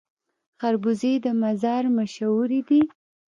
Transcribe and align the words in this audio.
خربوزې 0.59 1.13
د 1.25 1.27
مزار 1.41 1.83
مشهورې 1.97 2.61
دي 2.69 2.81